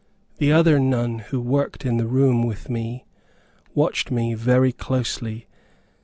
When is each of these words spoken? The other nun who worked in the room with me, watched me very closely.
The 0.39 0.51
other 0.51 0.79
nun 0.79 1.19
who 1.19 1.39
worked 1.39 1.85
in 1.85 1.97
the 1.97 2.07
room 2.07 2.41
with 2.41 2.71
me, 2.71 3.05
watched 3.75 4.09
me 4.09 4.33
very 4.33 4.71
closely. 4.71 5.45